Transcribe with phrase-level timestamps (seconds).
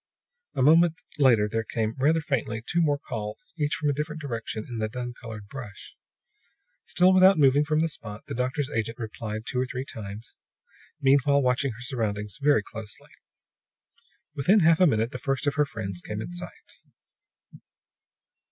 [0.55, 4.65] A moment later there came, rather faintly, two more calls, each from a different direction
[4.67, 5.95] in the dun colored brush.
[6.87, 10.33] Still without moving from the spot, the doctor's agent replied two or three times,
[10.99, 13.11] meanwhile watching her surroundings very closely.
[14.33, 16.81] Within half a minute the first of her friends came in sight.